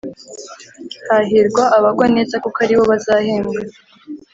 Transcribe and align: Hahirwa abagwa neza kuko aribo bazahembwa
Hahirwa 1.09 1.63
abagwa 1.77 2.05
neza 2.15 2.35
kuko 2.43 2.57
aribo 2.65 2.83
bazahembwa 2.91 3.59